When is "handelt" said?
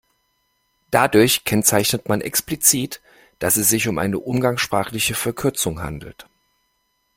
5.83-6.27